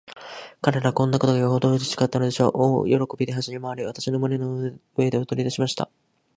[0.63, 2.51] 彼等はこんなことがよほどうれしかったのでしょう。
[2.97, 5.91] 大喜びで、はしゃぎまわり、私の胸の上で踊りだしました。